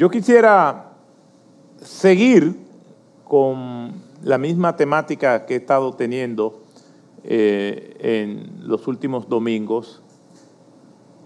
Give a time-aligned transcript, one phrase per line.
[0.00, 0.92] Yo quisiera
[1.82, 2.56] seguir
[3.22, 3.92] con
[4.22, 6.62] la misma temática que he estado teniendo
[7.22, 10.02] eh, en los últimos domingos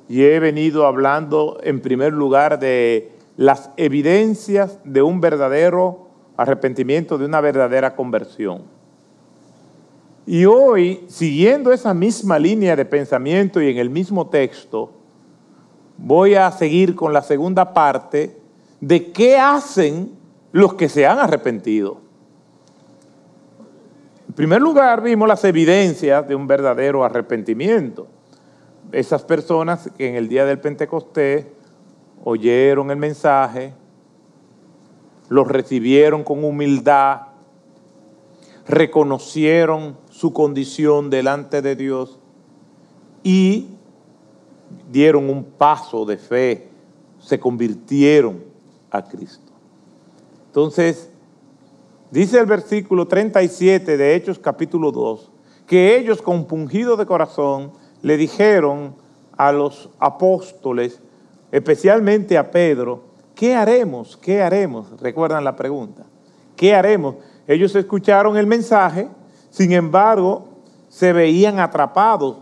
[0.09, 7.27] y he venido hablando en primer lugar de las evidencias de un verdadero arrepentimiento, de
[7.27, 8.63] una verdadera conversión.
[10.27, 14.91] Y hoy, siguiendo esa misma línea de pensamiento y en el mismo texto,
[15.97, 18.43] voy a seguir con la segunda parte
[18.87, 20.13] de qué hacen
[20.53, 22.03] los que se han arrepentido.
[24.29, 28.09] En primer lugar, vimos las evidencias de un verdadero arrepentimiento.
[28.93, 31.47] Esas personas que en el día del Pentecostés
[32.25, 33.73] oyeron el mensaje,
[35.31, 37.23] lo recibieron con humildad,
[38.69, 42.19] reconocieron su condición delante de Dios
[43.23, 43.69] y
[44.93, 46.69] dieron un paso de fe,
[47.19, 48.54] se convirtieron
[48.95, 49.53] a Cristo.
[50.47, 51.11] Entonces,
[52.11, 55.31] dice el versículo 37 de Hechos capítulo 2,
[55.67, 57.73] que ellos compungidos de corazón
[58.03, 58.95] le dijeron
[59.37, 61.01] a los apóstoles,
[61.51, 63.03] especialmente a Pedro,
[63.35, 64.17] ¿qué haremos?
[64.17, 65.01] ¿Qué haremos?
[65.01, 66.05] Recuerdan la pregunta.
[66.55, 67.17] ¿Qué haremos?
[67.49, 69.09] Ellos escucharon el mensaje,
[69.51, 70.47] sin embargo,
[70.89, 72.37] se veían atrapados,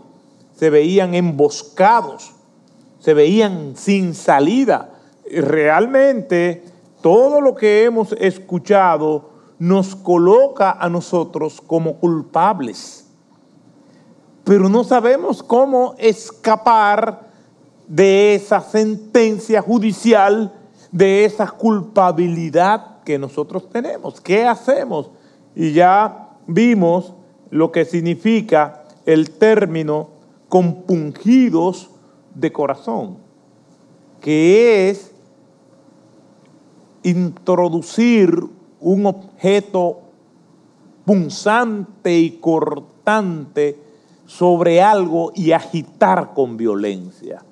[0.55, 2.33] se veían emboscados,
[2.99, 4.92] se veían sin salida.
[5.31, 6.63] Realmente
[7.01, 13.05] todo lo que hemos escuchado nos coloca a nosotros como culpables,
[14.43, 17.29] pero no sabemos cómo escapar
[17.87, 20.53] de esa sentencia judicial,
[20.91, 24.19] de esa culpabilidad que nosotros tenemos.
[24.19, 25.11] ¿Qué hacemos?
[25.55, 27.13] Y ya vimos
[27.49, 30.09] lo que significa el término
[30.49, 31.89] compungidos
[32.35, 33.17] de corazón,
[34.21, 35.12] que es
[37.03, 38.43] introducir
[38.79, 39.99] un objeto
[41.05, 43.77] punzante y cortante
[44.25, 47.43] sobre algo y agitar con violencia.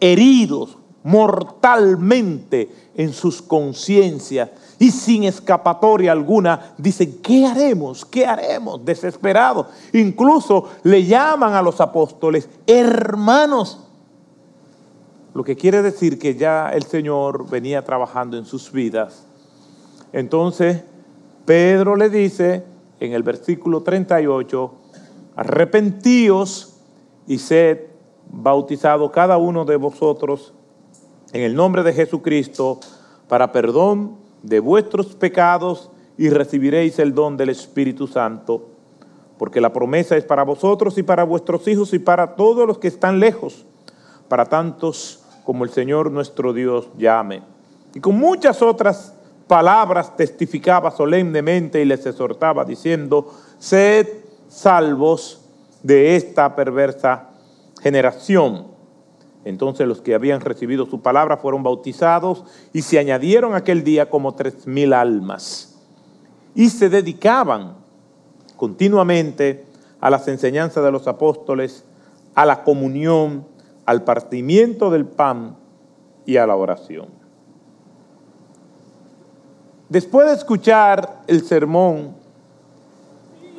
[0.00, 8.04] Heridos mortalmente en sus conciencias y sin escapatoria alguna, dicen, ¿qué haremos?
[8.04, 8.84] ¿Qué haremos?
[8.84, 9.66] Desesperados.
[9.92, 13.87] Incluso le llaman a los apóstoles hermanos.
[15.38, 19.24] Lo que quiere decir que ya el Señor venía trabajando en sus vidas.
[20.12, 20.82] Entonces,
[21.46, 22.64] Pedro le dice
[22.98, 24.74] en el versículo 38,
[25.36, 26.80] arrepentíos
[27.28, 27.82] y sed
[28.28, 30.54] bautizado cada uno de vosotros
[31.32, 32.80] en el nombre de Jesucristo
[33.28, 38.70] para perdón de vuestros pecados y recibiréis el don del Espíritu Santo,
[39.38, 42.88] porque la promesa es para vosotros y para vuestros hijos y para todos los que
[42.88, 43.66] están lejos,
[44.28, 47.40] para tantos como el Señor nuestro Dios llame.
[47.94, 49.14] Y con muchas otras
[49.46, 54.06] palabras testificaba solemnemente y les exhortaba diciendo, sed
[54.46, 55.40] salvos
[55.82, 57.30] de esta perversa
[57.80, 58.66] generación.
[59.46, 62.44] Entonces los que habían recibido su palabra fueron bautizados
[62.74, 65.78] y se añadieron aquel día como tres mil almas.
[66.54, 67.72] Y se dedicaban
[68.58, 69.64] continuamente
[69.98, 71.86] a las enseñanzas de los apóstoles,
[72.34, 73.46] a la comunión,
[73.88, 75.56] al partimiento del pan
[76.26, 77.06] y a la oración.
[79.88, 82.14] Después de escuchar el sermón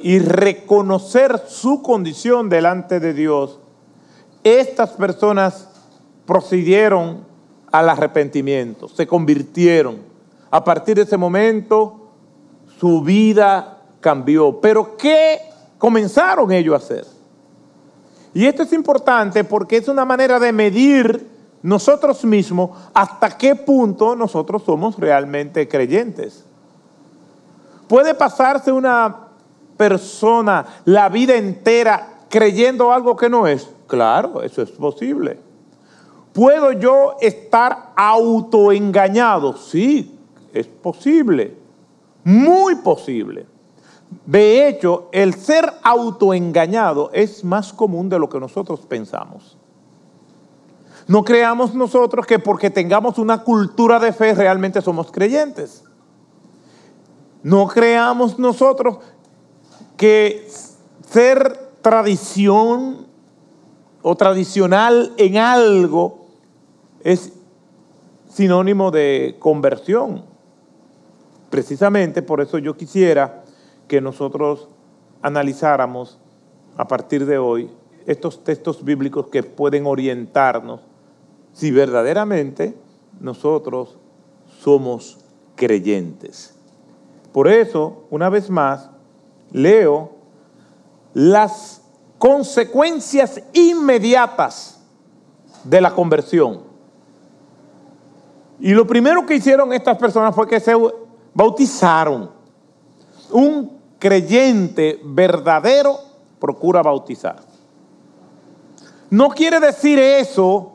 [0.03, 3.59] y reconocer su condición delante de Dios,
[4.43, 5.67] estas personas
[6.27, 7.25] procedieron
[7.71, 9.97] al arrepentimiento, se convirtieron.
[10.51, 12.11] A partir de ese momento,
[12.79, 14.61] su vida cambió.
[14.61, 15.39] Pero ¿qué
[15.79, 17.18] comenzaron ellos a hacer?
[18.33, 21.27] Y esto es importante porque es una manera de medir
[21.61, 26.45] nosotros mismos hasta qué punto nosotros somos realmente creyentes.
[27.87, 29.15] Puede pasarse una
[29.75, 33.67] persona la vida entera creyendo algo que no es.
[33.87, 35.39] Claro, eso es posible.
[36.33, 39.57] ¿Puedo yo estar autoengañado?
[39.57, 40.15] Sí,
[40.53, 41.55] es posible,
[42.23, 43.47] muy posible.
[44.25, 49.57] De hecho, el ser autoengañado es más común de lo que nosotros pensamos.
[51.07, 55.83] No creamos nosotros que porque tengamos una cultura de fe realmente somos creyentes.
[57.41, 58.99] No creamos nosotros
[59.97, 60.47] que
[61.09, 63.07] ser tradición
[64.01, 66.27] o tradicional en algo
[67.03, 67.33] es
[68.29, 70.25] sinónimo de conversión.
[71.49, 73.38] Precisamente por eso yo quisiera
[73.89, 74.69] que nosotros
[75.21, 76.17] analizáramos
[76.77, 77.69] a partir de hoy
[78.05, 80.79] estos textos bíblicos que pueden orientarnos
[81.51, 82.77] si verdaderamente
[83.19, 83.97] nosotros
[84.61, 85.17] somos
[85.55, 86.55] creyentes.
[87.33, 88.89] Por eso, una vez más,
[89.51, 90.11] leo
[91.13, 91.81] las
[92.17, 94.81] consecuencias inmediatas
[95.63, 96.61] de la conversión.
[98.59, 100.73] Y lo primero que hicieron estas personas fue que se
[101.33, 102.29] bautizaron.
[103.31, 105.99] Un creyente verdadero
[106.39, 107.41] procura bautizar.
[109.09, 110.71] No quiere decir eso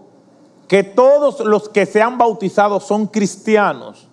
[0.69, 4.09] que todos los que se han bautizado son cristianos.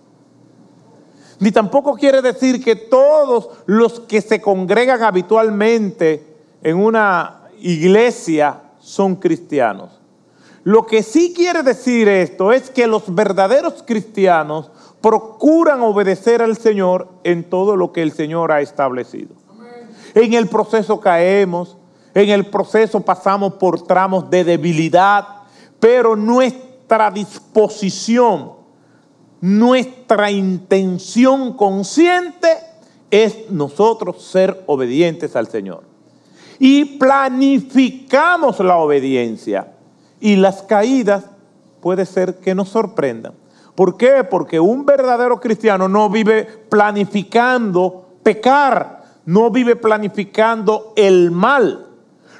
[1.39, 9.15] Ni tampoco quiere decir que todos los que se congregan habitualmente en una iglesia son
[9.15, 9.99] cristianos.
[10.63, 14.69] Lo que sí quiere decir esto es que los verdaderos cristianos
[15.01, 19.35] procuran obedecer al Señor en todo lo que el Señor ha establecido.
[20.13, 21.77] En el proceso caemos,
[22.13, 25.27] en el proceso pasamos por tramos de debilidad,
[25.79, 28.53] pero nuestra disposición,
[29.39, 32.49] nuestra intención consciente
[33.09, 35.83] es nosotros ser obedientes al Señor.
[36.59, 39.73] Y planificamos la obediencia.
[40.19, 41.25] Y las caídas
[41.81, 43.33] puede ser que nos sorprendan.
[43.75, 44.23] ¿Por qué?
[44.23, 51.87] Porque un verdadero cristiano no vive planificando pecar, no vive planificando el mal.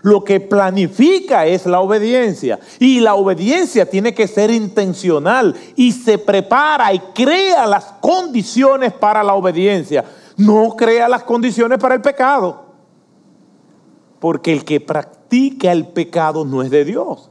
[0.04, 2.60] Lo que planifica es la obediencia.
[2.80, 9.24] Y la obediencia tiene que ser intencional y se prepara y crea las condiciones para
[9.24, 10.04] la obediencia.
[10.38, 12.66] No crea las condiciones para el pecado.
[14.20, 17.31] Porque el que practica el pecado no es de Dios.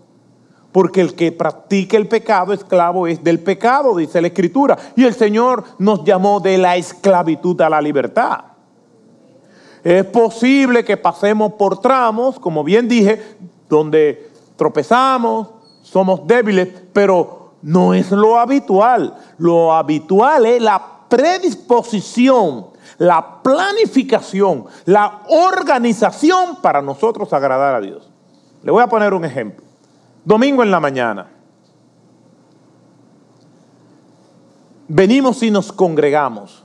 [0.73, 4.79] Porque el que practica el pecado, esclavo es del pecado, dice la Escritura.
[4.95, 8.45] Y el Señor nos llamó de la esclavitud a la libertad.
[9.83, 13.21] Es posible que pasemos por tramos, como bien dije,
[13.69, 15.49] donde tropezamos,
[15.83, 19.15] somos débiles, pero no es lo habitual.
[19.39, 22.67] Lo habitual es la predisposición,
[22.99, 28.11] la planificación, la organización para nosotros agradar a Dios.
[28.63, 29.70] Le voy a poner un ejemplo.
[30.25, 31.31] Domingo en la mañana.
[34.89, 36.65] Venimos y nos congregamos.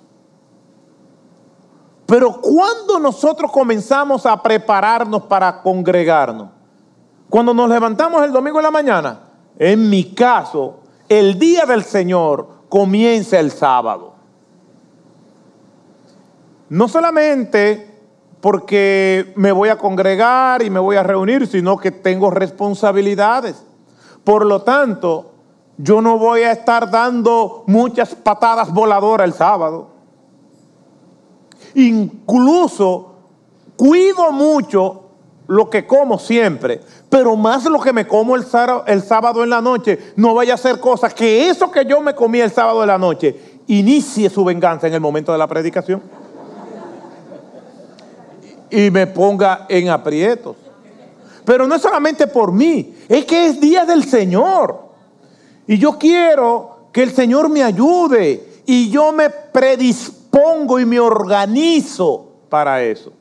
[2.06, 6.50] Pero cuando nosotros comenzamos a prepararnos para congregarnos,
[7.30, 9.19] cuando nos levantamos el domingo en la mañana,
[9.58, 10.80] en mi caso,
[11.10, 14.13] el día del Señor comienza el sábado.
[16.69, 17.95] No solamente
[18.46, 23.56] porque me voy a congregar y me voy a reunir, sino que tengo responsabilidades.
[24.24, 25.32] Por lo tanto,
[25.80, 29.88] yo no voy a estar dando muchas patadas voladoras el sábado.
[31.74, 33.16] Incluso
[33.78, 35.06] cuido mucho
[35.48, 40.14] lo que como siempre, pero más lo que me como el sábado, en la noche,
[40.18, 43.00] no vaya a ser cosa que eso que yo me comí el sábado en la
[43.00, 46.25] noche inicie su venganza en el momento de la predicación
[48.75, 50.56] y me ponga en aprietos.
[51.44, 54.86] Pero no es solamente por mí, es que es día del Señor.
[55.68, 61.00] Y yo quiero que el Señor me ayude y yo me predispongo pongo y me
[61.00, 63.13] organizo para eso.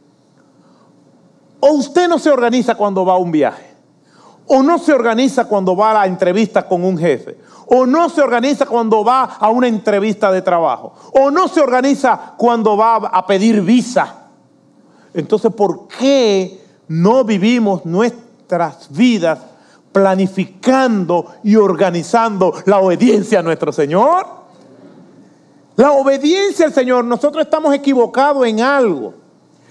[1.61, 3.73] O usted no se organiza cuando va a un viaje.
[4.49, 7.39] O no se organiza cuando va a la entrevista con un jefe.
[7.67, 10.93] O no se organiza cuando va a una entrevista de trabajo.
[11.13, 14.24] O no se organiza cuando va a pedir visa.
[15.15, 19.39] Entonces, ¿por qué no vivimos nuestras vidas
[19.93, 24.27] planificando y organizando la obediencia a nuestro Señor?
[25.77, 29.15] La obediencia al Señor, nosotros estamos equivocados en algo.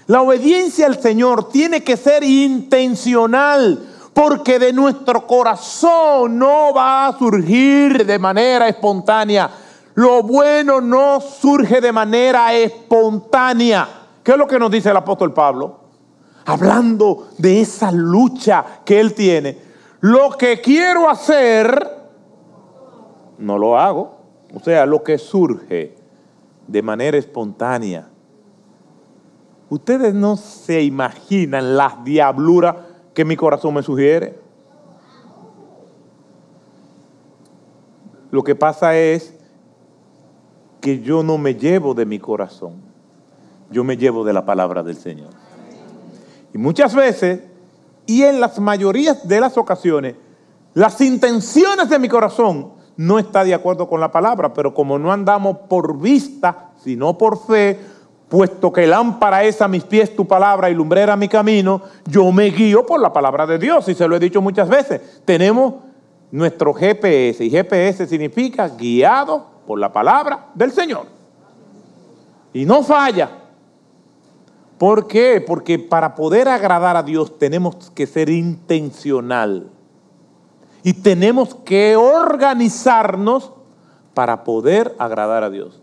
[0.06, 3.80] La obediencia al Señor tiene que ser intencional,
[4.12, 9.50] porque de nuestro corazón no va a surgir de manera espontánea.
[9.94, 14.03] Lo bueno no surge de manera espontánea.
[14.24, 15.80] ¿Qué es lo que nos dice el apóstol Pablo?
[16.46, 19.58] Hablando de esa lucha que él tiene.
[20.00, 21.88] Lo que quiero hacer,
[23.38, 24.16] no lo hago.
[24.54, 25.94] O sea, lo que surge
[26.66, 28.08] de manera espontánea.
[29.68, 32.76] Ustedes no se imaginan las diabluras
[33.12, 34.38] que mi corazón me sugiere.
[38.30, 39.34] Lo que pasa es
[40.80, 42.93] que yo no me llevo de mi corazón,
[43.74, 45.30] yo me llevo de la palabra del Señor.
[46.54, 47.40] Y muchas veces,
[48.06, 50.14] y en las mayorías de las ocasiones,
[50.74, 55.12] las intenciones de mi corazón no está de acuerdo con la palabra, pero como no
[55.12, 57.80] andamos por vista, sino por fe,
[58.28, 62.50] puesto que lámpara es a mis pies tu palabra y lumbrera mi camino, yo me
[62.50, 65.20] guío por la palabra de Dios, y se lo he dicho muchas veces.
[65.24, 65.74] Tenemos
[66.30, 71.06] nuestro GPS, y GPS significa guiado por la palabra del Señor.
[72.52, 73.43] Y no falla.
[74.78, 75.42] ¿Por qué?
[75.46, 79.70] Porque para poder agradar a Dios tenemos que ser intencional.
[80.82, 83.52] Y tenemos que organizarnos
[84.12, 85.80] para poder agradar a Dios,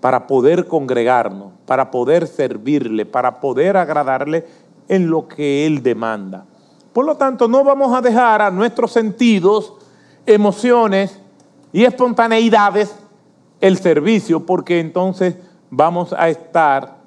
[0.00, 4.46] para poder congregarnos, para poder servirle, para poder agradarle
[4.88, 6.46] en lo que Él demanda.
[6.92, 9.74] Por lo tanto, no vamos a dejar a nuestros sentidos,
[10.26, 11.18] emociones
[11.72, 12.94] y espontaneidades
[13.60, 15.36] el servicio, porque entonces
[15.70, 17.01] vamos a estar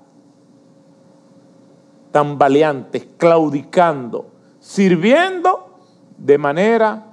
[2.15, 4.31] tambaleantes, claudicando,
[4.61, 5.81] sirviendo
[6.17, 7.07] de manera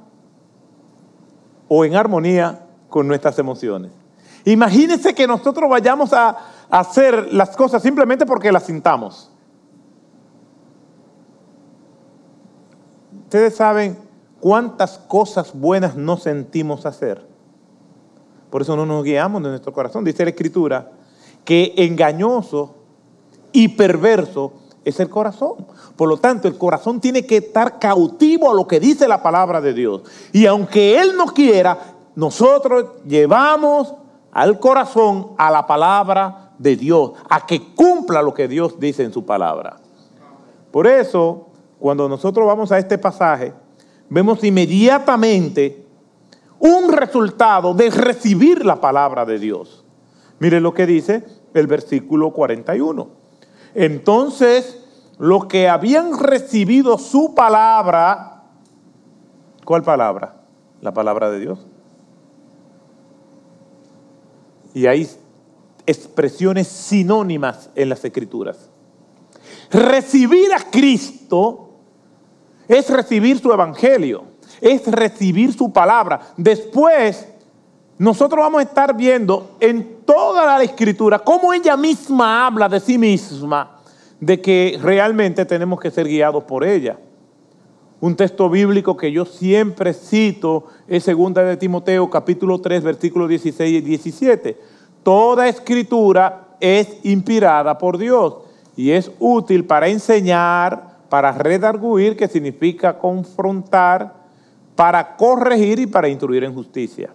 [1.66, 3.90] o en armonía con nuestras emociones.
[4.44, 6.38] Imagínense que nosotros vayamos a
[6.70, 9.28] hacer las cosas simplemente porque las sintamos.
[13.24, 13.98] Ustedes saben
[14.38, 17.26] cuántas cosas buenas no sentimos hacer.
[18.50, 20.04] Por eso no nos guiamos de nuestro corazón.
[20.04, 20.92] Dice la Escritura
[21.44, 22.76] que engañoso
[23.50, 25.66] y perverso es el corazón.
[25.96, 29.60] Por lo tanto, el corazón tiene que estar cautivo a lo que dice la palabra
[29.60, 30.02] de Dios.
[30.32, 31.78] Y aunque Él no quiera,
[32.14, 33.94] nosotros llevamos
[34.32, 39.12] al corazón a la palabra de Dios, a que cumpla lo que Dios dice en
[39.12, 39.78] su palabra.
[40.70, 41.48] Por eso,
[41.78, 43.52] cuando nosotros vamos a este pasaje,
[44.08, 45.86] vemos inmediatamente
[46.58, 49.84] un resultado de recibir la palabra de Dios.
[50.38, 51.24] Mire lo que dice
[51.54, 53.21] el versículo 41.
[53.74, 54.78] Entonces,
[55.18, 58.42] los que habían recibido su palabra,
[59.64, 60.42] ¿cuál palabra?
[60.80, 61.66] La palabra de Dios.
[64.74, 65.08] Y hay
[65.86, 68.70] expresiones sinónimas en las escrituras.
[69.70, 71.70] Recibir a Cristo
[72.68, 74.24] es recibir su evangelio,
[74.60, 76.20] es recibir su palabra.
[76.36, 77.28] Después,
[78.02, 82.98] nosotros vamos a estar viendo en toda la escritura cómo ella misma habla de sí
[82.98, 83.78] misma,
[84.18, 86.98] de que realmente tenemos que ser guiados por ella.
[88.00, 93.72] Un texto bíblico que yo siempre cito es 2 de Timoteo capítulo 3 versículos 16
[93.72, 94.58] y 17.
[95.04, 98.34] Toda escritura es inspirada por Dios
[98.74, 104.12] y es útil para enseñar, para redarguir, que significa confrontar,
[104.74, 107.14] para corregir y para instruir en justicia.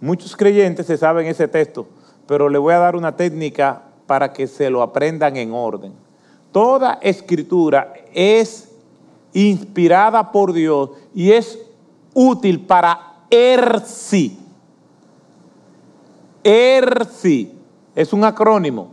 [0.00, 1.86] Muchos creyentes se saben ese texto,
[2.26, 5.92] pero le voy a dar una técnica para que se lo aprendan en orden.
[6.52, 8.70] Toda escritura es
[9.32, 11.58] inspirada por Dios y es
[12.14, 14.38] útil para ERSI.
[16.42, 17.52] ERSI
[17.94, 18.92] es un acrónimo.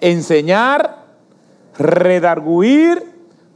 [0.00, 1.04] Enseñar,
[1.78, 3.02] redarguir,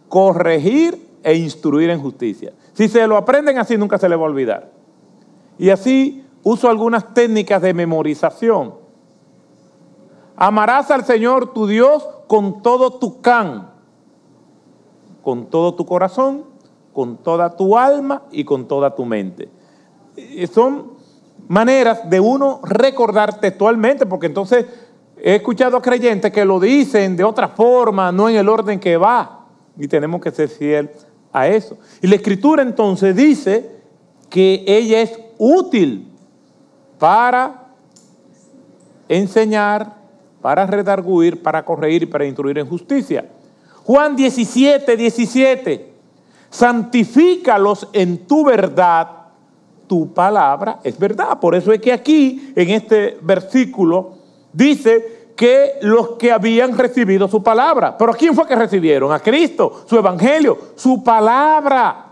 [0.09, 2.53] corregir e instruir en justicia.
[2.73, 4.71] Si se lo aprenden así, nunca se le va a olvidar.
[5.59, 8.75] Y así uso algunas técnicas de memorización.
[10.37, 13.73] Amarás al Señor tu Dios con todo tu can
[15.23, 16.45] con todo tu corazón,
[16.93, 19.49] con toda tu alma y con toda tu mente.
[20.17, 20.93] Eh, son
[21.49, 24.67] maneras de uno recordar textualmente, porque entonces
[25.17, 28.97] he escuchado a creyentes que lo dicen de otra forma, no en el orden que
[28.97, 29.47] va,
[29.79, 30.91] y tenemos que ser fiel
[31.33, 31.79] a eso.
[32.03, 33.71] Y la escritura entonces dice
[34.29, 36.12] que ella es útil
[37.03, 37.65] para
[39.09, 39.93] enseñar,
[40.41, 43.29] para redarguir, para corregir y para instruir en justicia.
[43.83, 45.93] Juan 17, 17.
[46.49, 49.09] Santifícalos en tu verdad.
[49.89, 51.41] Tu palabra es verdad.
[51.41, 54.19] Por eso es que aquí, en este versículo,
[54.53, 57.99] dice que los que habían recibido su palabra.
[57.99, 59.11] Pero ¿a quién fue que recibieron?
[59.11, 62.12] A Cristo, su evangelio, su palabra.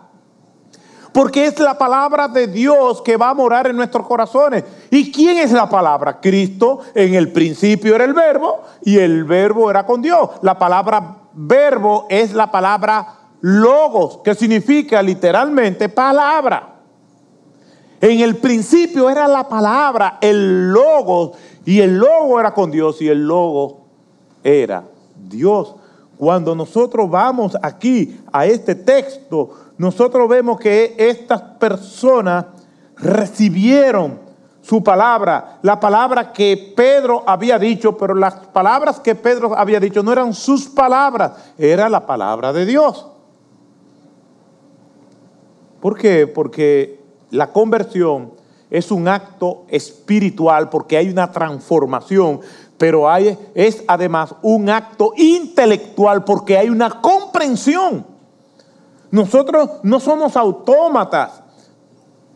[1.12, 4.64] Porque es la palabra de Dios que va a morar en nuestros corazones.
[4.90, 6.20] ¿Y quién es la palabra?
[6.20, 10.30] Cristo en el principio era el verbo y el verbo era con Dios.
[10.42, 16.76] La palabra verbo es la palabra logos, que significa literalmente palabra.
[18.00, 21.32] En el principio era la palabra, el logo,
[21.64, 23.80] y el logo era con Dios y el logo
[24.42, 24.84] era
[25.16, 25.74] Dios.
[26.16, 29.50] Cuando nosotros vamos aquí a este texto,
[29.80, 32.44] nosotros vemos que estas personas
[32.96, 34.18] recibieron
[34.60, 40.02] su palabra, la palabra que Pedro había dicho, pero las palabras que Pedro había dicho
[40.02, 43.06] no eran sus palabras, era la palabra de Dios.
[45.80, 46.26] ¿Por qué?
[46.26, 48.32] Porque la conversión
[48.68, 52.40] es un acto espiritual porque hay una transformación,
[52.76, 58.19] pero hay, es además un acto intelectual porque hay una comprensión.
[59.10, 61.42] Nosotros no somos autómatas.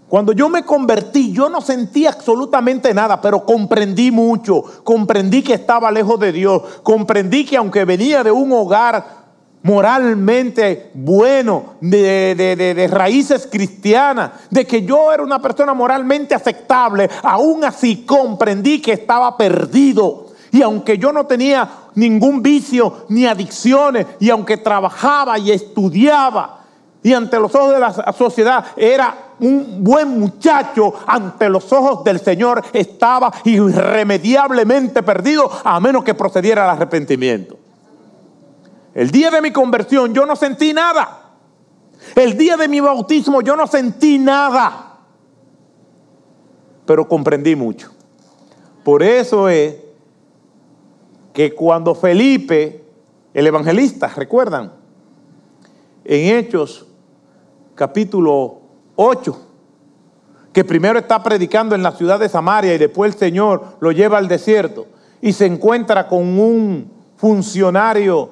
[0.09, 4.63] Cuando yo me convertí, yo no sentí absolutamente nada, pero comprendí mucho.
[4.85, 6.63] Comprendí que estaba lejos de Dios.
[6.83, 9.25] Comprendí que aunque venía de un hogar
[9.63, 17.65] moralmente bueno, de, de, raíces cristianas, de que yo era una persona moralmente aceptable, aún
[17.65, 20.27] así comprendí que estaba perdido.
[20.53, 26.64] Y aunque yo no tenía ningún vicio ni adicciones, y aunque trabajaba y estudiaba,
[27.05, 32.19] y ante los ojos de la sociedad era un buen muchacho, ante los ojos del
[32.19, 37.59] Señor estaba irremediablemente perdido a menos que procediera al arrepentimiento.
[38.95, 41.33] El día de mi conversión yo no sentí nada.
[42.15, 44.97] El día de mi bautismo yo no sentí nada.
[46.87, 47.91] Pero comprendí mucho.
[48.83, 49.77] Por eso es
[51.35, 52.83] que cuando Felipe,
[53.35, 54.73] el evangelista, recuerdan,
[56.07, 56.87] en Hechos
[57.75, 58.61] capítulo
[58.97, 59.49] 8,
[60.53, 64.19] que primero está predicando en la ciudad de Samaria y después el Señor lo lleva
[64.19, 64.87] al desierto
[65.21, 68.31] y se encuentra con un funcionario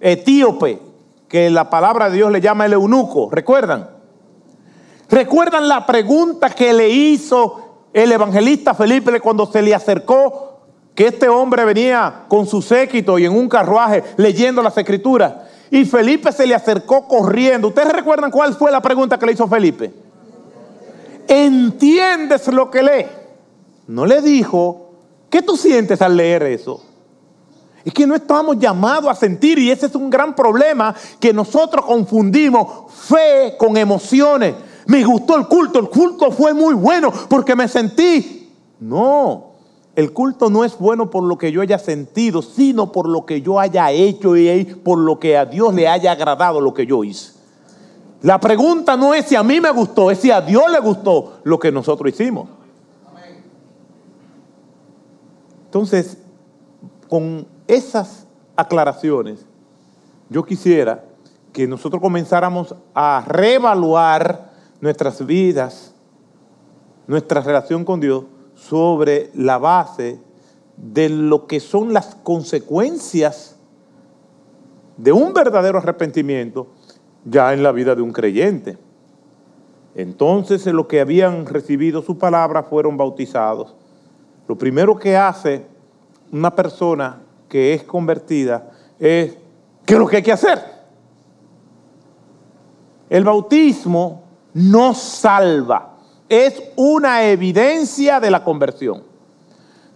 [0.00, 0.80] etíope,
[1.28, 3.88] que la palabra de Dios le llama el eunuco, ¿recuerdan?
[5.08, 10.60] ¿Recuerdan la pregunta que le hizo el evangelista Felipe cuando se le acercó
[10.94, 15.34] que este hombre venía con su séquito y en un carruaje leyendo las escrituras?
[15.72, 17.68] Y Felipe se le acercó corriendo.
[17.68, 19.90] ¿Ustedes recuerdan cuál fue la pregunta que le hizo Felipe?
[21.26, 23.06] ¿Entiendes lo que lee?
[23.86, 24.90] No le dijo,
[25.30, 26.82] ¿qué tú sientes al leer eso?
[27.86, 31.86] Es que no estamos llamados a sentir y ese es un gran problema que nosotros
[31.86, 34.54] confundimos fe con emociones.
[34.84, 38.52] Me gustó el culto, el culto fue muy bueno porque me sentí.
[38.78, 39.51] No,
[39.94, 43.42] el culto no es bueno por lo que yo haya sentido, sino por lo que
[43.42, 47.04] yo haya hecho y por lo que a Dios le haya agradado lo que yo
[47.04, 47.32] hice.
[48.22, 51.40] La pregunta no es si a mí me gustó, es si a Dios le gustó
[51.44, 52.48] lo que nosotros hicimos.
[55.66, 56.16] Entonces,
[57.08, 58.26] con esas
[58.56, 59.44] aclaraciones,
[60.30, 61.04] yo quisiera
[61.52, 65.94] que nosotros comenzáramos a reevaluar nuestras vidas,
[67.06, 68.24] nuestra relación con Dios
[68.68, 70.20] sobre la base
[70.76, 73.56] de lo que son las consecuencias
[74.96, 76.68] de un verdadero arrepentimiento
[77.24, 78.78] ya en la vida de un creyente.
[79.94, 83.74] Entonces los que habían recibido su palabra fueron bautizados.
[84.46, 85.66] Lo primero que hace
[86.30, 89.36] una persona que es convertida es,
[89.84, 90.58] ¿qué es lo que hay que hacer?
[93.10, 94.22] El bautismo
[94.54, 95.91] no salva
[96.32, 99.02] es una evidencia de la conversión.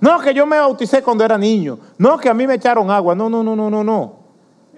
[0.01, 1.79] No, que yo me bauticé cuando era niño.
[1.97, 3.15] No, que a mí me echaron agua.
[3.15, 4.17] No, no, no, no, no, no.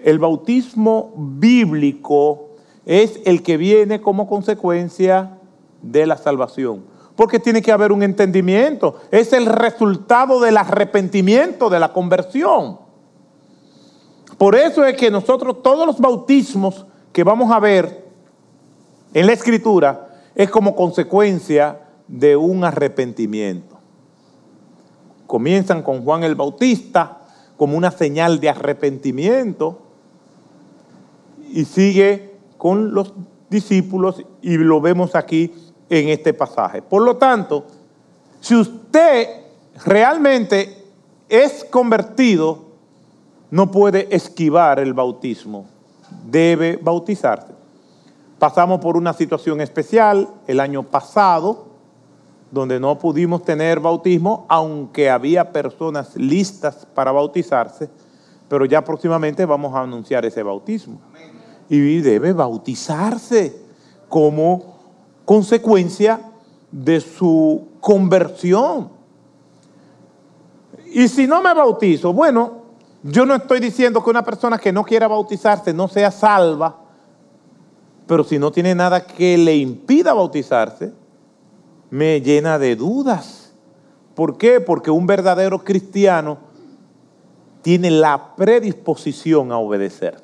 [0.01, 2.51] El bautismo bíblico
[2.85, 5.37] es el que viene como consecuencia
[5.81, 6.85] de la salvación.
[7.17, 8.95] Porque tiene que haber un entendimiento.
[9.11, 12.79] Es el resultado del arrepentimiento, de la conversión.
[14.37, 18.05] Por eso es que nosotros todos los bautismos que vamos a ver
[19.13, 23.77] en la escritura es como consecuencia de un arrepentimiento.
[25.27, 27.19] Comienzan con Juan el Bautista
[27.57, 29.79] como una señal de arrepentimiento
[31.51, 33.13] y sigue con los
[33.49, 35.53] discípulos y lo vemos aquí
[35.89, 36.81] en este pasaje.
[36.81, 37.65] Por lo tanto,
[38.39, 39.27] si usted
[39.85, 40.85] realmente
[41.27, 42.65] es convertido,
[43.51, 45.65] no puede esquivar el bautismo,
[46.29, 47.58] debe bautizarse.
[48.39, 51.65] Pasamos por una situación especial el año pasado,
[52.51, 57.89] donde no pudimos tener bautismo, aunque había personas listas para bautizarse,
[58.47, 60.99] pero ya próximamente vamos a anunciar ese bautismo.
[61.67, 63.61] Y debe bautizarse
[64.07, 64.77] como
[65.25, 66.21] consecuencia
[66.71, 68.89] de su conversión.
[70.91, 72.63] Y si no me bautizo, bueno,
[73.03, 76.78] yo no estoy diciendo que una persona que no quiera bautizarse no sea salva,
[78.09, 80.91] pero si no tiene nada que le impida bautizarse,
[81.91, 83.53] me llena de dudas.
[84.15, 84.59] ¿Por qué?
[84.59, 86.39] Porque un verdadero cristiano
[87.61, 90.19] tiene la predisposición a obedecer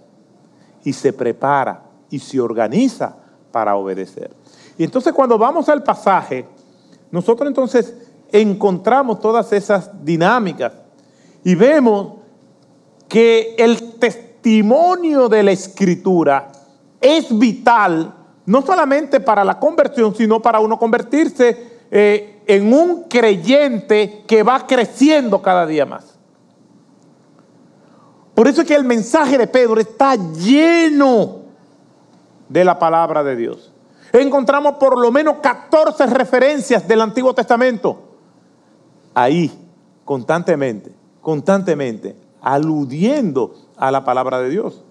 [0.83, 3.17] y se prepara y se organiza
[3.51, 4.31] para obedecer.
[4.79, 6.43] Y entonces cuando vamos al pasaje,
[7.11, 7.93] nosotros entonces
[8.31, 10.73] encontramos todas esas dinámicas
[11.43, 12.13] y vemos
[13.07, 16.51] que el testimonio de la escritura
[17.01, 18.13] es vital,
[18.45, 24.65] no solamente para la conversión, sino para uno convertirse eh, en un creyente que va
[24.67, 26.15] creciendo cada día más.
[28.33, 31.45] Por eso es que el mensaje de Pedro está lleno
[32.49, 33.71] de la palabra de Dios.
[34.11, 38.17] encontramos por lo menos 14 referencias del Antiguo Testamento.
[39.13, 39.51] Ahí,
[40.03, 44.83] constantemente, constantemente, aludiendo a la palabra de Dios.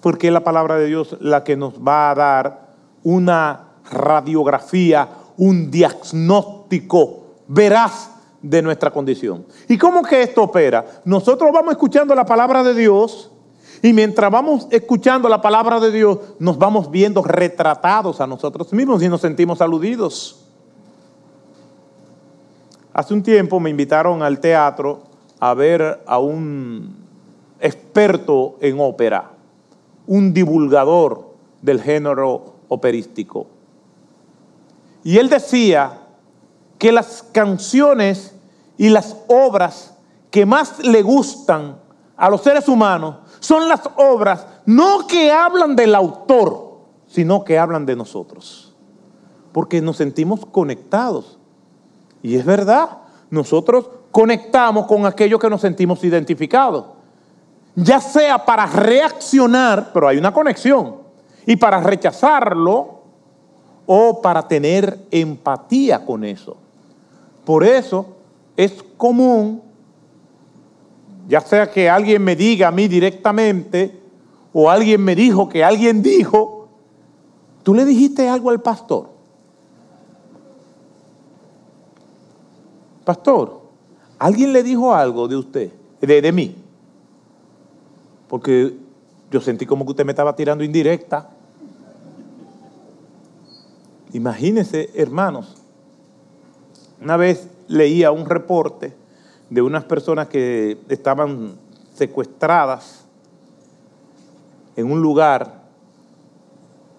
[0.00, 2.68] Porque es la palabra de Dios la que nos va a dar
[3.02, 8.10] una radiografía, un diagnóstico veraz
[8.42, 9.44] de nuestra condición.
[9.68, 10.84] ¿Y cómo que esto opera?
[11.04, 13.30] Nosotros vamos escuchando la palabra de Dios
[13.82, 19.02] y mientras vamos escuchando la palabra de Dios, nos vamos viendo retratados a nosotros mismos
[19.02, 20.44] y nos sentimos aludidos.
[22.92, 25.02] Hace un tiempo me invitaron al teatro
[25.38, 26.96] a ver a un
[27.60, 29.30] experto en ópera,
[30.08, 33.46] un divulgador del género operístico.
[35.04, 36.00] Y él decía
[36.78, 38.34] que las canciones
[38.76, 39.94] y las obras
[40.30, 41.78] que más le gustan
[42.16, 47.86] a los seres humanos son las obras no que hablan del autor, sino que hablan
[47.86, 48.74] de nosotros.
[49.52, 51.38] Porque nos sentimos conectados.
[52.22, 52.98] Y es verdad,
[53.30, 56.97] nosotros conectamos con aquello que nos sentimos identificados.
[57.80, 60.96] Ya sea para reaccionar, pero hay una conexión,
[61.46, 62.98] y para rechazarlo,
[63.86, 66.56] o para tener empatía con eso.
[67.44, 68.16] Por eso
[68.56, 69.62] es común,
[71.28, 73.96] ya sea que alguien me diga a mí directamente,
[74.52, 76.68] o alguien me dijo que alguien dijo,
[77.62, 79.08] tú le dijiste algo al pastor.
[83.04, 83.60] Pastor,
[84.18, 86.56] alguien le dijo algo de usted, de, mí.
[88.28, 88.74] Porque
[89.30, 91.30] yo sentí como que usted me estaba tirando indirecta.
[94.12, 95.56] Imagínense, hermanos,
[97.00, 98.94] una vez leía un reporte
[99.50, 101.54] de unas personas que estaban
[101.94, 103.04] secuestradas
[104.76, 105.62] en un lugar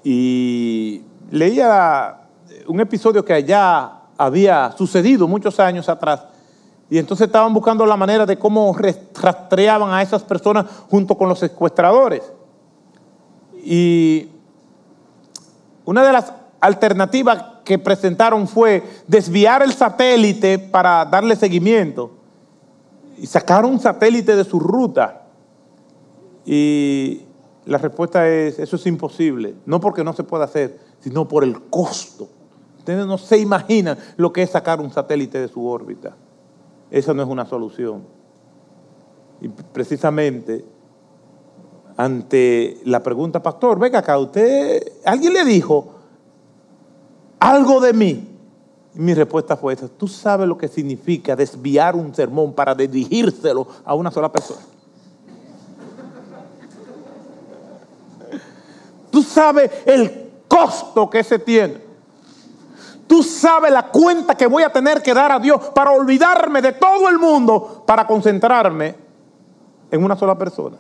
[0.04, 2.22] y leía
[2.68, 6.26] un episodio que allá había sucedido muchos años atrás
[6.90, 8.76] y entonces estaban buscando la manera de cómo
[9.14, 12.24] rastreaban a esas personas junto con los secuestradores.
[13.64, 14.30] Y
[15.86, 22.12] una de las alternativas que presentaron fue desviar el satélite para darle seguimiento.
[23.20, 25.28] Y sacaron un satélite de su ruta.
[26.44, 27.22] Y
[27.66, 29.54] la respuesta es, eso es imposible.
[29.68, 32.28] No porque no se pueda hacer, sino por el costo.
[32.80, 36.16] Ustedes no se imaginan lo que es sacar un satélite de su órbita.
[36.92, 38.04] Esa no es una solución.
[39.42, 40.66] Y precisamente
[42.00, 45.96] ante la pregunta, pastor, venga acá, usted, alguien le dijo,
[47.40, 48.28] algo de mí.
[48.96, 49.88] Y mi respuesta fue esa.
[49.90, 54.62] Tú sabes lo que significa desviar un sermón para dirigírselo a una sola persona.
[59.12, 61.89] Tú sabes el costo que ese tiene.
[63.10, 66.74] Tú sabes la cuenta que voy a tener que dar a Dios para olvidarme de
[66.74, 68.94] todo el mundo para concentrarme
[69.90, 70.78] en una sola persona.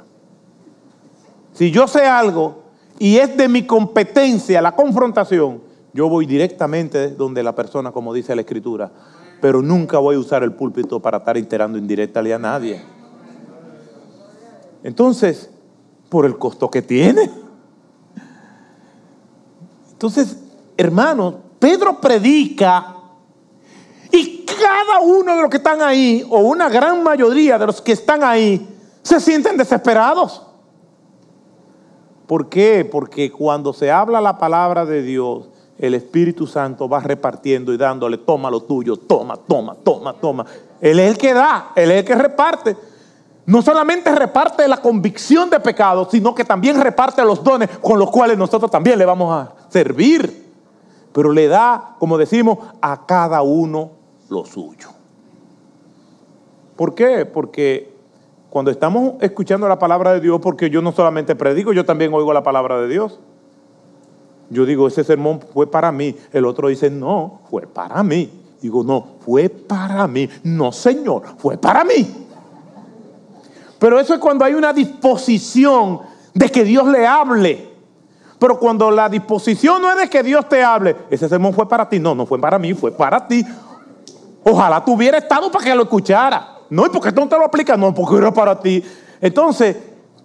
[1.53, 2.65] Si yo sé algo
[2.99, 8.35] y es de mi competencia la confrontación, yo voy directamente donde la persona, como dice
[8.35, 8.91] la Escritura,
[9.41, 12.79] pero nunca voy a usar el púlpito para estar enterando indirectamente a nadie.
[14.83, 15.49] Entonces,
[16.09, 17.27] por el costo que tiene.
[19.93, 20.37] Entonces,
[20.77, 22.95] hermanos, Pedro predica
[24.11, 27.91] y cada uno de los que están ahí, o una gran mayoría de los que
[27.91, 28.67] están ahí,
[29.03, 30.43] se sienten desesperados.
[32.25, 32.87] ¿Por qué?
[32.89, 38.17] Porque cuando se habla la palabra de Dios, el Espíritu Santo va repartiendo y dándole,
[38.17, 40.45] toma lo tuyo, toma, toma, toma, toma.
[40.81, 42.77] Él es el que da, Él es el que reparte.
[43.45, 48.11] No solamente reparte la convicción de pecado, sino que también reparte los dones con los
[48.11, 50.48] cuales nosotros también le vamos a servir.
[51.19, 53.91] Pero le da, como decimos, a cada uno
[54.29, 54.87] lo suyo.
[56.77, 57.25] ¿Por qué?
[57.25, 57.93] Porque
[58.49, 62.31] cuando estamos escuchando la palabra de Dios, porque yo no solamente predico, yo también oigo
[62.31, 63.19] la palabra de Dios.
[64.49, 66.15] Yo digo, ese sermón fue para mí.
[66.31, 68.31] El otro dice, no, fue para mí.
[68.61, 70.29] Digo, no, fue para mí.
[70.43, 72.27] No, Señor, fue para mí.
[73.77, 75.99] Pero eso es cuando hay una disposición
[76.33, 77.68] de que Dios le hable.
[78.39, 81.87] Pero cuando la disposición no es de que Dios te hable, ese sermón fue para
[81.87, 81.99] ti.
[81.99, 83.45] No, no fue para mí, fue para ti.
[84.43, 86.59] Ojalá tuviera estado para que lo escuchara.
[86.69, 87.77] No, ¿y por qué no te lo aplicas?
[87.77, 88.81] No, porque era para ti.
[89.19, 89.75] Entonces,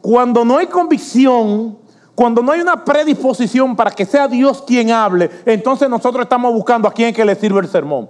[0.00, 1.76] cuando no hay convicción,
[2.14, 6.86] cuando no hay una predisposición para que sea Dios quien hable, entonces nosotros estamos buscando
[6.86, 8.08] a quien que le sirva el sermón.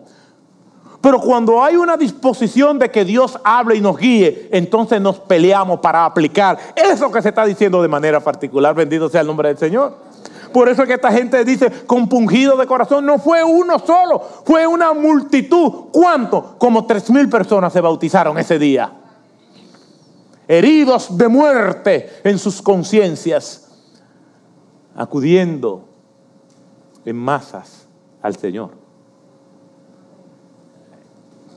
[1.04, 5.80] Pero cuando hay una disposición de que Dios hable y nos guíe, entonces nos peleamos
[5.80, 8.74] para aplicar eso que se está diciendo de manera particular.
[8.74, 9.98] Bendito sea el nombre del Señor.
[10.50, 13.04] Por eso es que esta gente dice compungido de corazón.
[13.04, 15.90] No fue uno solo, fue una multitud.
[15.92, 16.56] ¿Cuánto?
[16.56, 18.90] Como tres mil personas se bautizaron ese día.
[20.48, 23.68] Heridos de muerte en sus conciencias,
[24.96, 25.86] acudiendo
[27.04, 27.86] en masas
[28.22, 28.83] al Señor.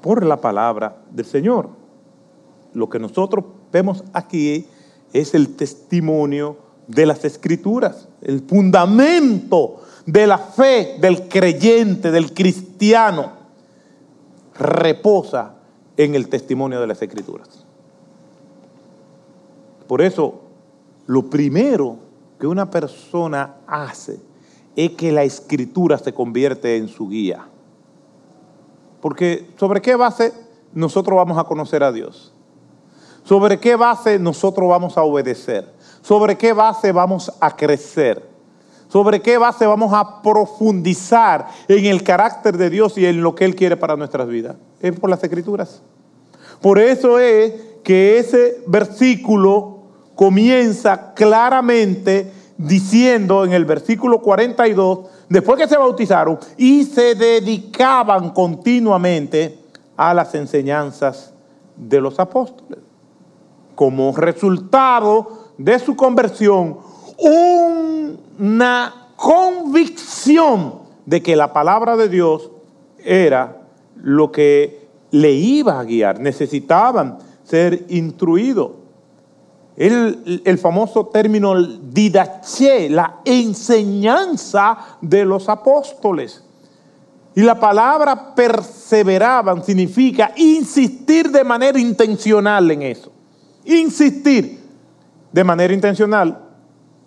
[0.08, 1.68] Por la palabra del Señor.
[2.74, 3.44] Lo que nosotros
[3.74, 4.66] vemos aquí
[5.12, 6.56] es el testimonio
[6.88, 13.34] de las escrituras, el fundamento de la fe del creyente, del cristiano,
[14.58, 15.56] reposa
[15.98, 17.66] en el testimonio de las escrituras.
[19.90, 20.40] Por eso,
[21.06, 21.98] lo primero
[22.40, 24.22] que una persona hace
[24.74, 27.50] es que la escritura se convierte en su guía.
[29.08, 30.34] Porque ¿sobre qué base
[30.74, 32.34] nosotros vamos a conocer a Dios?
[33.24, 35.66] ¿Sobre qué base nosotros vamos a obedecer?
[36.02, 38.22] ¿Sobre qué base vamos a crecer?
[38.90, 43.46] ¿Sobre qué base vamos a profundizar en el carácter de Dios y en lo que
[43.46, 44.58] Él quiere para nuestras vidas?
[44.82, 45.82] Es por las escrituras.
[46.62, 47.54] Por eso es
[47.86, 49.84] que ese versículo
[50.16, 59.60] comienza claramente diciendo en el versículo 42, después que se bautizaron y se dedicaban continuamente
[59.96, 61.34] a las enseñanzas
[61.76, 62.80] de los apóstoles.
[63.76, 66.78] Como resultado de su conversión,
[67.18, 72.52] una convicción de que la palabra de Dios
[73.04, 73.62] era
[73.96, 76.20] lo que le iba a guiar.
[76.20, 78.72] Necesitaban ser instruidos.
[79.78, 86.44] El, el, famoso término didache, la enseñanza de los apóstoles.
[87.36, 93.12] Y la palabra perseveraban significa insistir de manera intencional en eso.
[93.66, 94.60] Insistir
[95.32, 96.40] de manera intencional,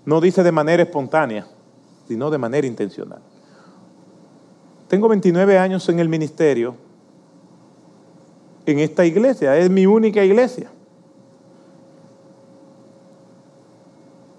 [0.04, 1.48] no dice de manera espontánea,
[2.06, 3.20] sino de manera intencional.
[4.86, 6.76] Tengo 29 años en el ministerio,
[8.66, 10.70] en esta iglesia, es mi única iglesia.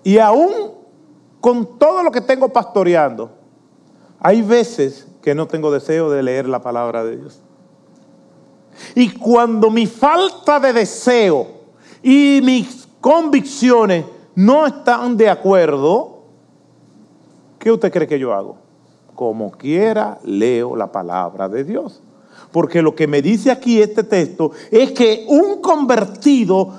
[0.04, 0.72] Y aún
[1.40, 3.32] con todo lo que tengo pastoreando,
[4.20, 7.42] hay veces que no tengo deseo de leer la palabra de Dios.
[8.96, 11.48] Y cuando mi falta de deseo
[12.02, 16.24] y mis convicciones no están de acuerdo,
[17.60, 18.58] ¿qué usted cree que yo hago?
[19.16, 22.02] Como quiera leo la palabra de Dios.
[22.52, 26.74] Porque lo que me dice aquí este texto es que un convertido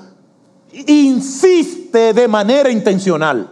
[0.73, 3.49] insiste de manera intencional.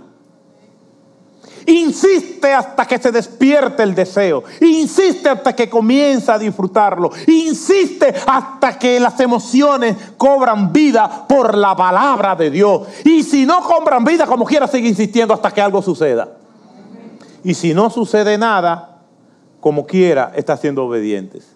[1.65, 4.43] Insiste hasta que se despierte el deseo.
[4.61, 7.11] Insiste hasta que comienza a disfrutarlo.
[7.27, 12.87] Insiste hasta que las emociones cobran vida por la palabra de Dios.
[13.05, 16.29] Y si no cobran vida, como quiera, sigue insistiendo hasta que algo suceda.
[17.43, 19.03] Y si no sucede nada,
[19.59, 21.55] como quiera, está siendo obedientes.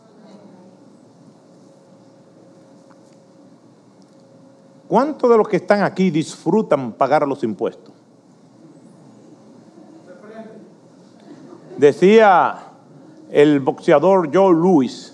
[4.95, 7.93] ¿Cuántos de los que están aquí disfrutan pagar los impuestos?
[11.77, 12.69] Decía
[13.29, 15.13] el boxeador Joe Louis,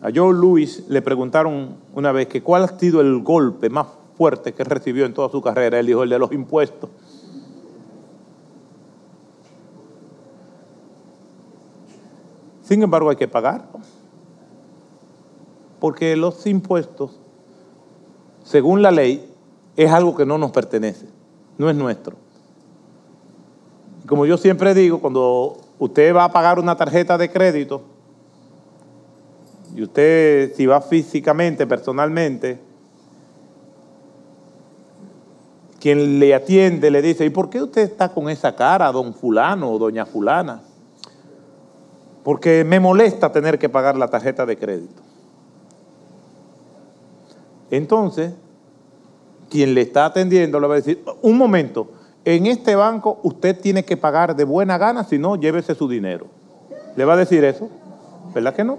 [0.00, 4.54] a Joe Louis le preguntaron una vez que cuál ha sido el golpe más fuerte
[4.54, 5.78] que recibió en toda su carrera.
[5.78, 6.88] Él dijo el de los impuestos.
[12.62, 13.68] Sin embargo, hay que pagar.
[15.78, 17.20] Porque los impuestos
[18.46, 19.28] según la ley,
[19.76, 21.06] es algo que no nos pertenece,
[21.58, 22.16] no es nuestro.
[24.06, 27.82] Como yo siempre digo, cuando usted va a pagar una tarjeta de crédito,
[29.74, 32.60] y usted si va físicamente, personalmente,
[35.80, 39.72] quien le atiende le dice, ¿y por qué usted está con esa cara, don fulano
[39.72, 40.62] o doña fulana?
[42.22, 45.02] Porque me molesta tener que pagar la tarjeta de crédito.
[47.70, 48.32] Entonces,
[49.50, 51.88] quien le está atendiendo le va a decir, un momento,
[52.24, 56.26] en este banco usted tiene que pagar de buena gana, si no, llévese su dinero.
[56.96, 57.68] ¿Le va a decir eso?
[58.34, 58.78] ¿Verdad que no?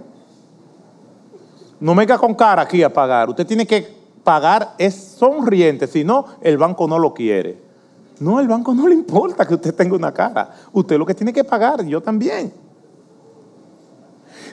[1.80, 3.30] No venga con cara aquí a pagar.
[3.30, 3.88] Usted tiene que
[4.23, 7.58] pagar, es sonriente, si no, el banco no lo quiere.
[8.19, 10.52] No, el banco no le importa que usted tenga una cara.
[10.73, 12.52] Usted lo que tiene que pagar, yo también.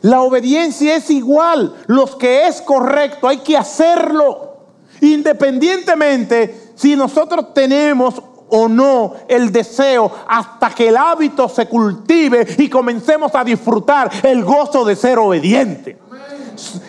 [0.05, 1.75] La obediencia es igual.
[1.87, 4.59] Los que es correcto hay que hacerlo.
[5.01, 12.69] Independientemente si nosotros tenemos o no el deseo hasta que el hábito se cultive y
[12.69, 15.97] comencemos a disfrutar el gozo de ser obediente.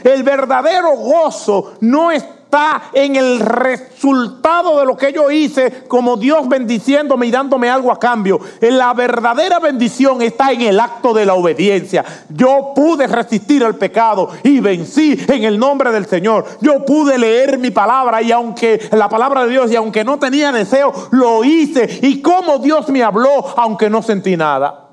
[0.03, 6.15] El verdadero gozo no está está en el resultado de lo que yo hice, como
[6.15, 8.39] Dios bendiciéndome y dándome algo a cambio.
[8.61, 12.05] La verdadera bendición está en el acto de la obediencia.
[12.29, 16.45] Yo pude resistir al pecado y vencí en el nombre del Señor.
[16.61, 20.51] Yo pude leer mi palabra y aunque la palabra de Dios y aunque no tenía
[20.51, 21.99] deseo, lo hice.
[22.03, 24.84] Y como Dios me habló, aunque no sentí nada.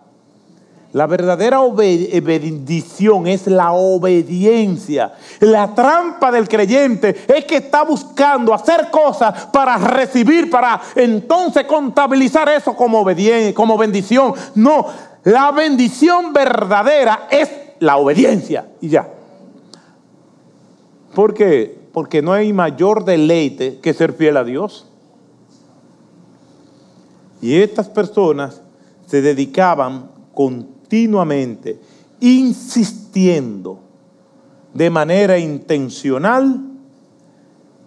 [0.92, 5.14] La verdadera eh, bendición es la obediencia.
[5.40, 12.50] La trampa del creyente es que está buscando hacer cosas para recibir, para entonces contabilizar
[12.50, 14.34] eso como, bendición.
[14.54, 14.86] No,
[15.24, 19.08] la bendición verdadera es la obediencia y ya.
[21.14, 21.80] ¿Por qué?
[21.94, 24.86] Porque no hay mayor deleite que ser fiel a Dios.
[27.40, 28.60] Y estas personas
[29.06, 31.80] se dedicaban con continuamente,
[32.20, 33.80] insistiendo
[34.74, 36.60] de manera intencional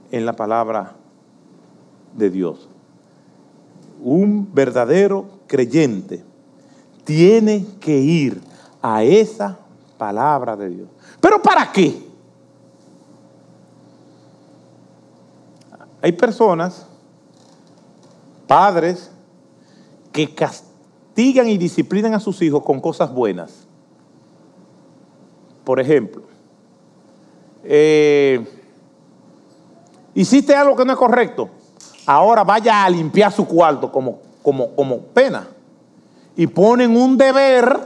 [0.09, 0.95] en la palabra
[2.15, 2.67] de Dios.
[4.01, 6.23] Un verdadero creyente
[7.03, 8.41] tiene que ir
[8.81, 9.59] a esa
[9.99, 10.89] palabra de Dios.
[11.21, 12.07] ¿Pero para qué?
[16.01, 16.87] Hay personas,
[18.47, 19.11] padres,
[20.11, 20.64] que castigan
[21.15, 23.65] castigan y disciplinan a sus hijos con cosas buenas.
[25.63, 26.23] Por ejemplo,
[27.63, 28.45] eh,
[30.13, 31.49] hiciste algo que no es correcto,
[32.05, 35.47] ahora vaya a limpiar su cuarto como, como, como pena.
[36.35, 37.79] Y ponen un deber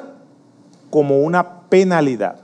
[0.90, 2.40] como una penalidad.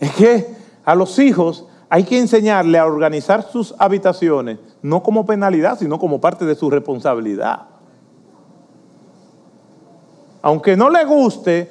[0.00, 0.48] Es que
[0.84, 6.20] a los hijos hay que enseñarle a organizar sus habitaciones, no como penalidad, sino como
[6.20, 7.77] parte de su responsabilidad
[10.42, 11.70] aunque no le guste,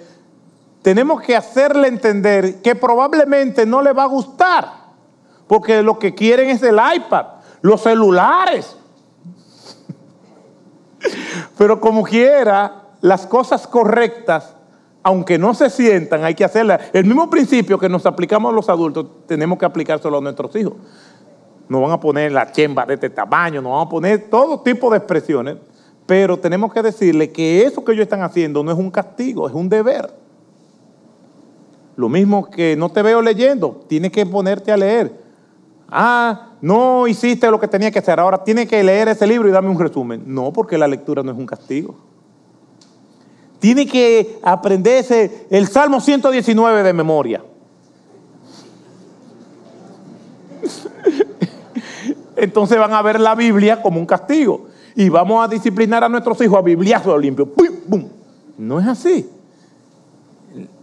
[0.82, 4.72] tenemos que hacerle entender que probablemente no le va a gustar,
[5.48, 7.26] porque lo que quieren es el iPad,
[7.62, 8.78] los celulares.
[11.58, 14.56] Pero como quiera, las cosas correctas,
[15.04, 16.82] aunque no se sientan, hay que hacerlas.
[16.94, 20.74] El mismo principio que nos aplicamos a los adultos, tenemos que aplicárselo a nuestros hijos.
[21.70, 24.90] Nos van a poner la chemba de este tamaño, nos van a poner todo tipo
[24.90, 25.58] de expresiones
[26.08, 29.54] pero tenemos que decirle que eso que ellos están haciendo no es un castigo, es
[29.54, 30.10] un deber.
[31.98, 35.12] Lo mismo que no te veo leyendo, tienes que ponerte a leer.
[35.90, 39.52] Ah, no hiciste lo que tenía que hacer, ahora tienes que leer ese libro y
[39.52, 40.24] darme un resumen.
[40.26, 41.96] No, porque la lectura no es un castigo.
[43.60, 47.44] Tiene que aprenderse el Salmo 119 de memoria.
[52.38, 56.42] Entonces van a ver la Biblia como un castigo y vamos a disciplinar a nuestros
[56.42, 57.48] hijos a bibliazo limpio.
[57.48, 58.10] ¡Pum!
[58.58, 59.30] No es así.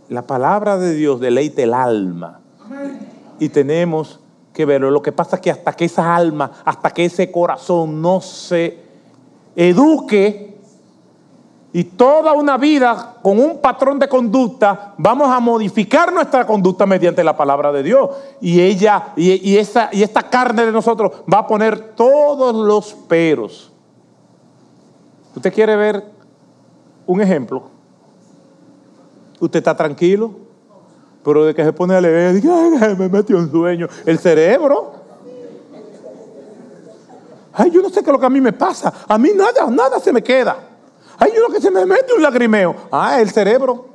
[0.09, 2.39] La palabra de Dios deleite el alma.
[3.41, 4.21] Y tenemos
[4.53, 4.93] que verlo.
[4.93, 8.79] Lo que pasa es que hasta que esa alma, hasta que ese corazón no se
[9.57, 10.61] eduque
[11.73, 17.25] y toda una vida con un patrón de conducta, vamos a modificar nuestra conducta mediante
[17.25, 18.11] la palabra de Dios.
[18.41, 23.73] Y ella, y esta carne de nosotros va a poner todos los peros.
[25.35, 26.05] ¿Usted quiere ver
[27.07, 27.65] un ejemplo?
[29.41, 30.33] Usted está tranquilo,
[31.25, 33.89] pero de que se pone a leer, dice, ay, me metió un sueño.
[34.07, 34.93] El cerebro.
[37.53, 38.93] Ay, yo no sé qué es lo que a mí me pasa.
[39.09, 40.57] A mí nada, nada se me queda.
[41.19, 42.75] Ay, yo lo que se me mete un lagrimeo.
[42.91, 43.87] Ah, el cerebro.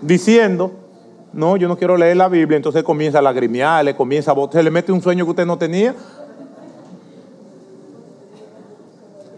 [0.00, 0.72] Diciendo,
[1.32, 2.56] no, yo no quiero leer la Biblia.
[2.56, 5.46] Entonces comienza a lagrimear, le comienza a botar, se le mete un sueño que usted
[5.46, 5.94] no tenía.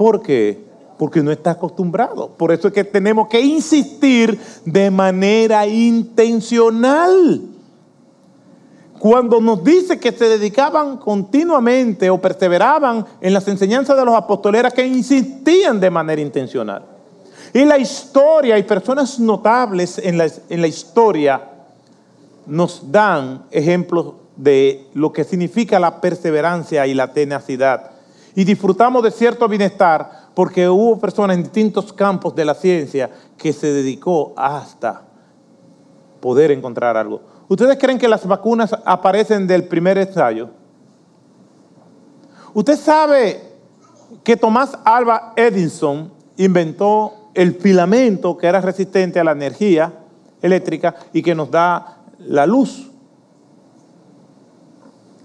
[0.00, 0.58] ¿Por qué?
[0.96, 2.30] Porque no está acostumbrado.
[2.30, 7.42] Por eso es que tenemos que insistir de manera intencional.
[8.98, 14.72] Cuando nos dice que se dedicaban continuamente o perseveraban en las enseñanzas de los apóstoles,
[14.72, 16.82] que insistían de manera intencional.
[17.52, 21.42] Y la historia, hay personas notables en la, en la historia,
[22.46, 27.99] nos dan ejemplos de lo que significa la perseverancia y la tenacidad
[28.34, 33.52] y disfrutamos de cierto bienestar porque hubo personas en distintos campos de la ciencia que
[33.52, 35.02] se dedicó hasta
[36.20, 37.20] poder encontrar algo.
[37.48, 40.50] ¿Ustedes creen que las vacunas aparecen del primer ensayo?
[42.54, 43.42] Usted sabe
[44.22, 49.92] que Tomás Alba Edison inventó el filamento que era resistente a la energía
[50.42, 52.90] eléctrica y que nos da la luz.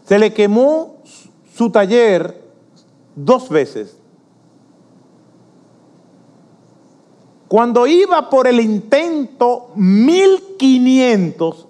[0.08, 0.98] Se le quemó
[1.56, 2.45] su taller
[3.16, 3.98] dos veces.
[7.48, 11.68] Cuando iba por el intento 1500,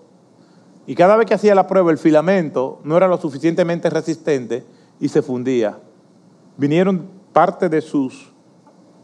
[0.87, 4.63] Y cada vez que hacía la prueba, el filamento no era lo suficientemente resistente
[4.99, 5.79] y se fundía.
[6.57, 8.31] Vinieron parte de sus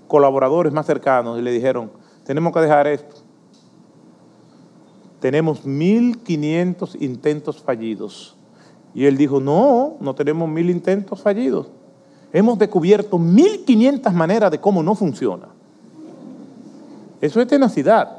[0.08, 1.92] colaboradores más cercanos y le dijeron,
[2.24, 3.16] tenemos que dejar esto.
[5.20, 8.36] Tenemos 1.500 intentos fallidos.
[8.94, 11.68] Y él dijo, no, no tenemos mil intentos fallidos.
[12.34, 15.48] Hemos descubierto 1.500 maneras de cómo no funciona.
[17.20, 18.18] Eso es tenacidad.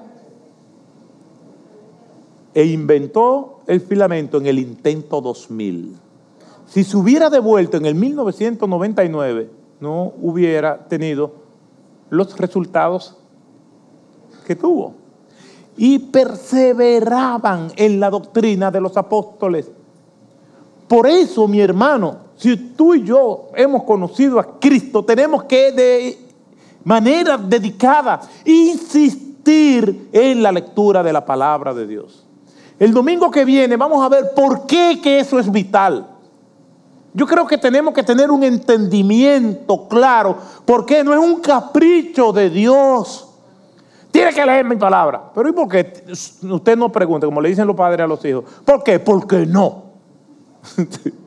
[2.54, 5.96] E inventó el filamento en el intento 2000.
[6.66, 9.50] Si se hubiera devuelto en el 1999,
[9.80, 11.32] no hubiera tenido
[12.10, 13.16] los resultados
[14.46, 14.94] que tuvo.
[15.76, 19.70] Y perseveraban en la doctrina de los apóstoles.
[20.86, 26.18] Por eso, mi hermano, si tú y yo hemos conocido a Cristo, tenemos que de
[26.82, 32.26] manera dedicada insistir en la lectura de la palabra de Dios.
[32.80, 36.08] El domingo que viene vamos a ver por qué que eso es vital.
[37.14, 42.50] Yo creo que tenemos que tener un entendimiento claro, porque no es un capricho de
[42.50, 43.28] Dios.
[44.10, 45.30] Tiene que leer mi palabra.
[45.32, 46.02] Pero ¿y por qué?
[46.10, 48.44] Usted no pregunta, como le dicen los padres a los hijos.
[48.64, 48.98] ¿Por qué?
[48.98, 49.84] Porque no.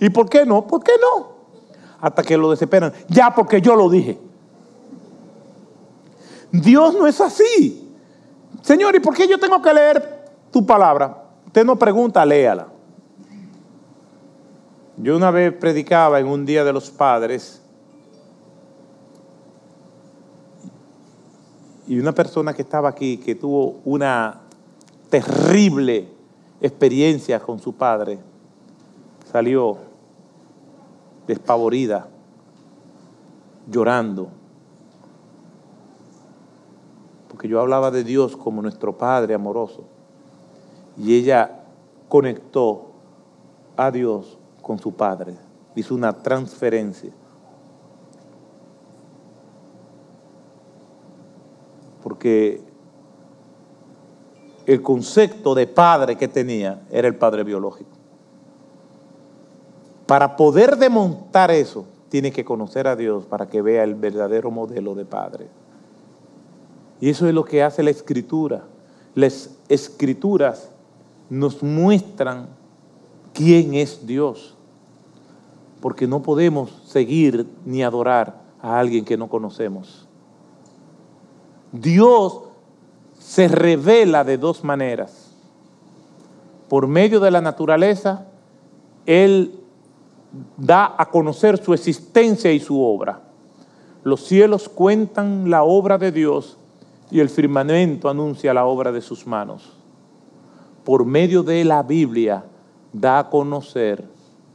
[0.00, 0.66] ¿Y por qué no?
[0.66, 1.28] ¿Por qué no?
[2.00, 2.92] Hasta que lo desesperan.
[3.08, 4.18] Ya porque yo lo dije.
[6.50, 7.86] Dios no es así.
[8.62, 11.24] Señor, ¿y por qué yo tengo que leer tu palabra?
[11.46, 12.68] Usted no pregunta, léala.
[14.96, 17.62] Yo una vez predicaba en un día de los padres
[21.86, 24.40] y una persona que estaba aquí, que tuvo una
[25.08, 26.08] terrible
[26.60, 28.18] experiencia con su padre,
[29.32, 29.89] salió
[31.30, 32.08] despavorida,
[33.70, 34.30] llorando,
[37.28, 39.84] porque yo hablaba de Dios como nuestro Padre amoroso,
[40.96, 41.60] y ella
[42.08, 42.90] conectó
[43.76, 45.36] a Dios con su padre.
[45.76, 47.12] Hizo una transferencia.
[52.02, 52.60] Porque
[54.66, 57.99] el concepto de padre que tenía era el padre biológico.
[60.10, 64.96] Para poder demontar eso, tiene que conocer a Dios para que vea el verdadero modelo
[64.96, 65.46] de padre.
[67.00, 68.64] Y eso es lo que hace la escritura.
[69.14, 70.68] Las escrituras
[71.28, 72.48] nos muestran
[73.32, 74.56] quién es Dios
[75.80, 80.08] porque no podemos seguir ni adorar a alguien que no conocemos.
[81.70, 82.40] Dios
[83.20, 85.30] se revela de dos maneras.
[86.68, 88.26] Por medio de la naturaleza,
[89.06, 89.59] Él
[90.56, 93.22] da a conocer su existencia y su obra.
[94.02, 96.56] Los cielos cuentan la obra de Dios
[97.10, 99.72] y el firmamento anuncia la obra de sus manos.
[100.84, 102.44] Por medio de la Biblia
[102.92, 104.08] da a conocer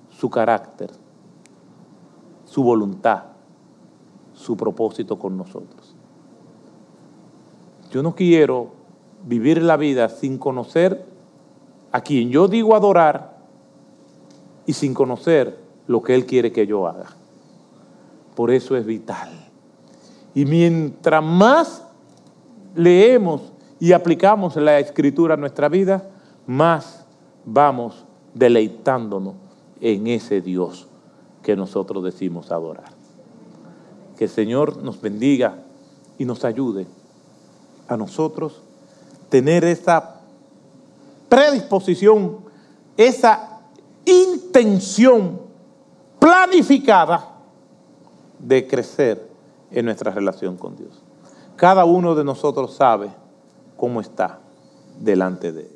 [0.09, 0.91] su carácter
[2.55, 3.23] su voluntad,
[4.33, 5.93] su propósito con nosotros.
[7.91, 8.71] Yo no quiero
[9.25, 11.05] vivir la vida sin conocer
[11.91, 13.39] a quien yo digo adorar
[14.65, 17.07] y sin conocer lo que Él quiere que yo haga.
[18.35, 19.29] Por eso es vital.
[20.33, 21.83] Y mientras más
[22.75, 26.09] leemos y aplicamos la escritura a nuestra vida,
[26.45, 27.05] más
[27.45, 29.35] vamos deleitándonos
[29.79, 30.87] en ese Dios
[31.41, 32.91] que nosotros decimos adorar.
[34.17, 35.59] Que el Señor nos bendiga
[36.17, 36.87] y nos ayude
[37.87, 38.61] a nosotros
[39.29, 40.21] tener esa
[41.29, 42.37] predisposición,
[42.97, 43.61] esa
[44.05, 45.44] intención
[46.25, 47.23] planificada
[48.39, 49.29] de crecer
[49.69, 51.03] en nuestra relación con Dios.
[51.55, 53.11] Cada uno de nosotros sabe
[53.77, 54.39] cómo está
[54.99, 55.74] delante de Él.